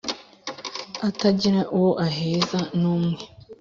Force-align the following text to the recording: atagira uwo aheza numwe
atagira 1.07 1.61
uwo 1.75 1.91
aheza 2.05 2.59
numwe 2.79 3.19